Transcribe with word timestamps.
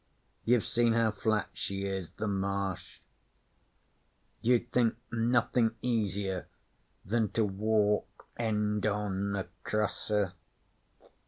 You've 0.45 0.65
seen 0.65 0.93
how 0.93 1.11
flat 1.11 1.49
she 1.53 1.85
is 1.85 2.09
the 2.09 2.27
Marsh? 2.27 3.01
You'd 4.41 4.71
think 4.71 4.95
nothin' 5.11 5.75
easier 5.83 6.47
than 7.05 7.29
to 7.33 7.45
walk 7.45 8.25
eend 8.39 8.87
on 8.87 9.35
acrost 9.35 10.09
her? 10.09 10.33